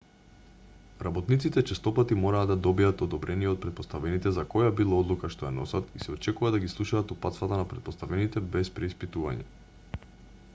[1.07, 5.93] работниците честопати мора да добијат одобрение од претпоставените за која било одлука што ја носат
[6.01, 10.05] и се очекува да ги слушаат упатствата на претпоставените без преиспитување